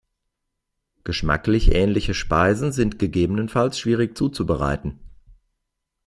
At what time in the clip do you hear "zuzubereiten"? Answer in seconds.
4.17-4.97